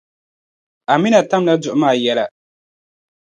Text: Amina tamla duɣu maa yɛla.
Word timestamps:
Amina 0.93 1.19
tamla 1.29 1.53
duɣu 1.61 1.75
maa 1.81 1.95
yɛla. 2.03 2.25